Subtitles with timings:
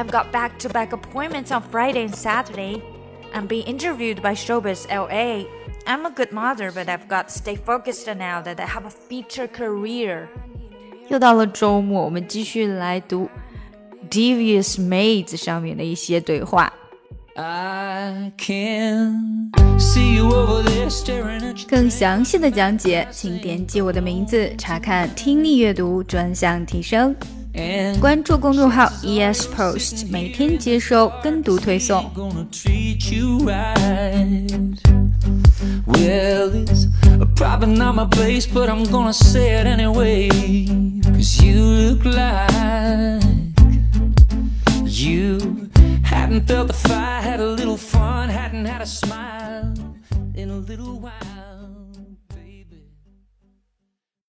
[0.00, 2.82] I've got back to back appointments on Friday and Saturday.
[3.34, 5.46] I'm being interviewed by Showbiz LA.
[5.86, 8.90] I'm a good mother, but I've got to stay focused now that I have a
[8.90, 10.28] feature career.
[11.08, 13.28] 又到了周末，我们继续来读《
[14.10, 16.72] Devious Maids》上面的一些对话。
[21.68, 27.14] 更详细的讲解，请点击我的名字查看听力阅读专项提升。
[28.00, 32.10] 关注公众号 ES Post，每天接收跟读推送。
[35.86, 36.86] Well, it's
[37.36, 40.28] probably not my place, but I'm gonna say it anyway.
[41.02, 43.24] Cause you look like
[44.84, 45.68] you
[46.02, 49.72] hadn't felt the fire, had a little fun, hadn't had a smile
[50.34, 51.39] in a little while.